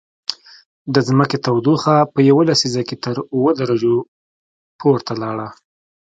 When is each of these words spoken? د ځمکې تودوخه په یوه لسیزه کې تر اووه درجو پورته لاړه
د 0.93 0.95
ځمکې 1.07 1.37
تودوخه 1.45 1.95
په 2.13 2.19
یوه 2.29 2.43
لسیزه 2.49 2.81
کې 2.87 2.95
تر 3.03 3.15
اووه 3.35 3.51
درجو 3.59 3.95
پورته 4.79 5.13
لاړه 5.21 5.47